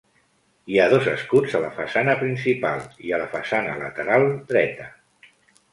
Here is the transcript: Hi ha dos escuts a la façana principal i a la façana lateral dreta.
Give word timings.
Hi 0.71 0.77
ha 0.83 0.87
dos 0.93 1.09
escuts 1.11 1.53
a 1.59 1.61
la 1.65 1.69
façana 1.75 2.15
principal 2.23 2.83
i 3.09 3.15
a 3.17 3.21
la 3.25 3.29
façana 3.37 3.79
lateral 3.85 4.29
dreta. 4.55 4.91